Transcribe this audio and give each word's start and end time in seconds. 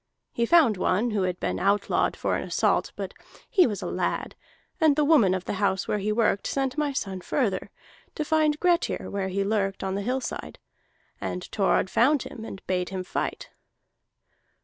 He 0.31 0.47
found 0.47 0.77
one 0.77 1.11
who 1.11 1.21
had 1.21 1.39
been 1.39 1.59
outlawed 1.59 2.15
for 2.17 2.35
an 2.35 2.41
assault, 2.41 2.91
but 2.95 3.13
he 3.47 3.67
was 3.67 3.83
a 3.83 3.85
lad; 3.85 4.33
and 4.79 4.95
the 4.95 5.05
woman 5.05 5.35
of 5.35 5.45
the 5.45 5.53
house 5.61 5.87
where 5.87 5.99
he 5.99 6.11
worked 6.11 6.47
sent 6.47 6.75
my 6.75 6.91
son 6.91 7.21
further, 7.21 7.69
to 8.15 8.25
find 8.25 8.59
Grettir 8.59 9.11
where 9.11 9.27
he 9.27 9.43
lurked 9.43 9.83
on 9.83 9.93
the 9.93 10.01
hillside. 10.01 10.57
And 11.21 11.43
Thorod 11.51 11.87
found 11.91 12.23
him 12.23 12.43
and 12.43 12.65
bade 12.65 12.89
him 12.89 13.03
fight. 13.03 13.51